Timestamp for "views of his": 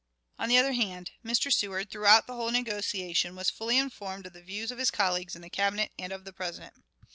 4.41-4.89